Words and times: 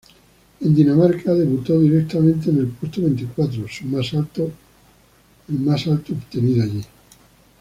En 0.61 0.73
Dinamarca 0.73 1.31
debutó 1.35 1.79
directamente 1.79 2.49
en 2.49 2.57
el 2.57 2.67
puesto 2.69 3.03
veinticuatro, 3.03 3.67
su 3.67 3.85
más 3.85 4.11
alto 4.15 4.51
obtenido 6.13 6.63
allí. 6.63 6.83